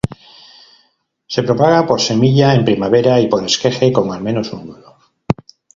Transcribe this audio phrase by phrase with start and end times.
[1.33, 4.97] Se propaga por semilla en primavera y por esqueje con, al menos, un nudo.